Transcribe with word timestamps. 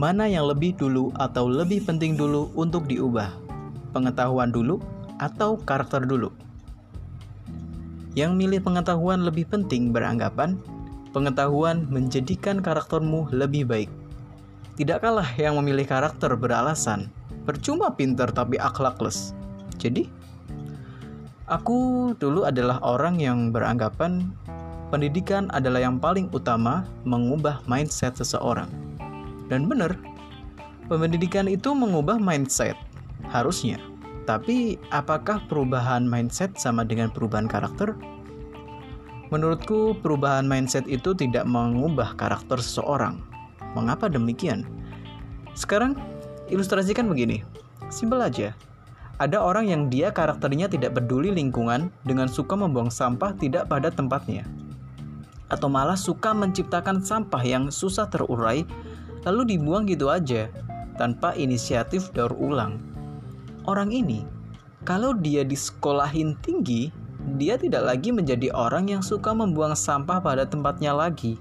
Mana 0.00 0.24
yang 0.24 0.48
lebih 0.48 0.80
dulu 0.80 1.12
atau 1.20 1.44
lebih 1.44 1.84
penting 1.84 2.16
dulu 2.16 2.48
untuk 2.56 2.88
diubah? 2.88 3.36
Pengetahuan 3.92 4.48
dulu 4.48 4.80
atau 5.20 5.60
karakter 5.60 6.08
dulu? 6.08 6.32
Yang 8.16 8.32
milih 8.32 8.64
pengetahuan 8.64 9.28
lebih 9.28 9.44
penting 9.52 9.92
beranggapan 9.92 10.56
pengetahuan 11.12 11.84
menjadikan 11.92 12.64
karaktermu 12.64 13.28
lebih 13.28 13.68
baik. 13.68 13.92
Tidak 14.80 15.04
kalah 15.04 15.36
yang 15.36 15.60
memilih 15.60 15.84
karakter 15.84 16.32
beralasan 16.32 17.12
percuma 17.44 17.92
pinter 17.92 18.32
tapi 18.32 18.56
akhlakless. 18.56 19.36
Jadi, 19.76 20.08
aku 21.44 22.16
dulu 22.16 22.48
adalah 22.48 22.80
orang 22.80 23.20
yang 23.20 23.52
beranggapan 23.52 24.32
pendidikan 24.88 25.52
adalah 25.52 25.84
yang 25.84 26.00
paling 26.00 26.32
utama 26.32 26.88
mengubah 27.04 27.60
mindset 27.68 28.16
seseorang. 28.16 28.89
Dan 29.50 29.66
benar, 29.66 29.98
pendidikan 30.86 31.50
itu 31.50 31.74
mengubah 31.74 32.22
mindset, 32.22 32.78
harusnya. 33.34 33.82
Tapi 34.30 34.78
apakah 34.94 35.42
perubahan 35.50 36.06
mindset 36.06 36.54
sama 36.54 36.86
dengan 36.86 37.10
perubahan 37.10 37.50
karakter? 37.50 37.98
Menurutku, 39.34 39.98
perubahan 39.98 40.46
mindset 40.46 40.86
itu 40.86 41.10
tidak 41.18 41.46
mengubah 41.50 42.14
karakter 42.14 42.62
seseorang. 42.62 43.18
Mengapa 43.74 44.06
demikian? 44.06 44.66
Sekarang, 45.58 45.98
ilustrasikan 46.46 47.10
begini. 47.10 47.42
Simpel 47.90 48.22
aja. 48.22 48.54
Ada 49.18 49.42
orang 49.42 49.68
yang 49.68 49.82
dia 49.90 50.14
karakternya 50.14 50.70
tidak 50.70 50.96
peduli 50.96 51.34
lingkungan 51.34 51.90
dengan 52.06 52.30
suka 52.30 52.54
membuang 52.54 52.88
sampah 52.88 53.34
tidak 53.34 53.66
pada 53.66 53.90
tempatnya. 53.90 54.46
Atau 55.50 55.66
malah 55.66 55.98
suka 55.98 56.30
menciptakan 56.30 57.02
sampah 57.02 57.42
yang 57.42 57.68
susah 57.68 58.06
terurai 58.06 58.62
lalu 59.24 59.56
dibuang 59.56 59.84
gitu 59.88 60.08
aja 60.08 60.48
tanpa 60.96 61.32
inisiatif 61.36 62.12
daur 62.12 62.32
ulang. 62.36 62.80
Orang 63.64 63.92
ini, 63.92 64.24
kalau 64.84 65.12
dia 65.16 65.44
disekolahin 65.44 66.36
tinggi, 66.40 66.92
dia 67.36 67.60
tidak 67.60 67.84
lagi 67.84 68.12
menjadi 68.12 68.48
orang 68.56 68.88
yang 68.88 69.02
suka 69.04 69.32
membuang 69.32 69.76
sampah 69.76 70.20
pada 70.20 70.48
tempatnya 70.48 70.96
lagi. 70.96 71.36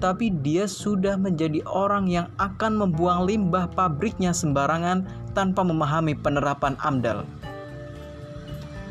Tapi 0.00 0.32
dia 0.40 0.64
sudah 0.64 1.20
menjadi 1.20 1.60
orang 1.68 2.08
yang 2.08 2.26
akan 2.40 2.78
membuang 2.78 3.28
limbah 3.28 3.68
pabriknya 3.76 4.32
sembarangan 4.32 5.04
tanpa 5.36 5.60
memahami 5.60 6.16
penerapan 6.16 6.78
AMDAL. 6.80 7.26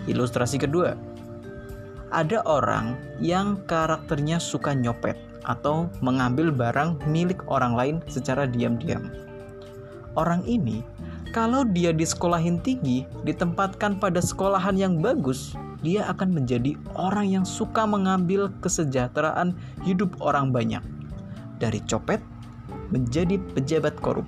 Ilustrasi 0.05 0.61
kedua, 0.61 0.93
ada 2.13 2.45
orang 2.45 2.93
yang 3.17 3.57
karakternya 3.65 4.37
suka 4.37 4.77
nyopet 4.77 5.28
atau 5.47 5.87
mengambil 6.03 6.51
barang 6.51 6.99
milik 7.07 7.43
orang 7.47 7.73
lain 7.77 7.95
secara 8.11 8.49
diam-diam. 8.49 9.11
Orang 10.17 10.43
ini, 10.43 10.83
kalau 11.29 11.61
dia 11.61 11.93
di 11.93 12.03
sekolahin 12.03 12.57
tinggi, 12.59 13.05
ditempatkan 13.21 14.01
pada 14.01 14.17
sekolahan 14.17 14.73
yang 14.73 14.97
bagus, 14.97 15.53
dia 15.79 16.09
akan 16.09 16.35
menjadi 16.35 16.75
orang 16.97 17.29
yang 17.29 17.45
suka 17.45 17.85
mengambil 17.85 18.51
kesejahteraan 18.59 19.55
hidup 19.85 20.17
orang 20.19 20.49
banyak. 20.49 20.81
Dari 21.61 21.79
copet 21.85 22.19
menjadi 22.89 23.37
pejabat 23.53 23.95
korup. 24.01 24.25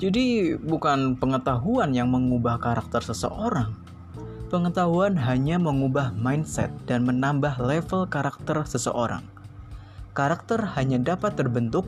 Jadi, 0.00 0.56
bukan 0.56 1.20
pengetahuan 1.20 1.92
yang 1.92 2.08
mengubah 2.08 2.56
karakter 2.56 3.04
seseorang, 3.04 3.76
pengetahuan 4.50 5.14
hanya 5.14 5.56
mengubah 5.56 6.10
mindset 6.18 6.74
dan 6.90 7.06
menambah 7.06 7.62
level 7.62 8.10
karakter 8.10 8.66
seseorang 8.66 9.22
karakter 10.20 10.60
hanya 10.76 10.98
dapat 10.98 11.38
terbentuk 11.38 11.86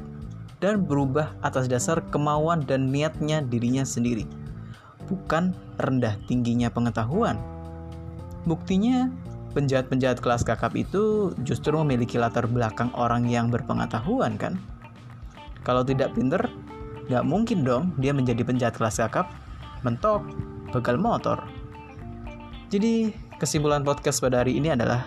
dan 0.63 0.87
berubah 0.87 1.35
atas 1.43 1.67
dasar 1.67 1.99
kemauan 2.15 2.63
dan 2.63 2.89
niatnya 2.89 3.43
dirinya 3.43 3.83
sendiri, 3.83 4.25
bukan 5.11 5.51
rendah 5.83 6.15
tingginya 6.31 6.71
pengetahuan. 6.71 7.35
Buktinya, 8.47 9.11
penjahat-penjahat 9.59 10.23
kelas 10.23 10.47
kakap 10.47 10.79
itu 10.79 11.35
justru 11.43 11.75
memiliki 11.83 12.15
latar 12.15 12.47
belakang 12.47 12.95
orang 12.95 13.27
yang 13.27 13.51
berpengetahuan 13.51 14.39
kan? 14.39 14.55
Kalau 15.67 15.83
tidak 15.83 16.15
pinter, 16.15 16.47
nggak 17.11 17.27
mungkin 17.27 17.67
dong 17.67 17.91
dia 17.99 18.15
menjadi 18.15 18.47
penjahat 18.47 18.79
kelas 18.79 19.03
kakap, 19.03 19.35
mentok, 19.83 20.23
begal 20.71 20.95
motor. 20.95 21.43
Jadi, 22.73 23.13
kesimpulan 23.37 23.85
podcast 23.85 24.25
pada 24.25 24.41
hari 24.41 24.57
ini 24.57 24.73
adalah 24.73 25.05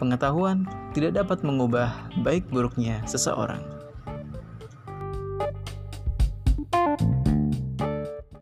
pengetahuan 0.00 0.64
tidak 0.96 1.20
dapat 1.20 1.44
mengubah 1.44 1.92
baik 2.24 2.48
buruknya 2.48 3.04
seseorang. 3.04 3.60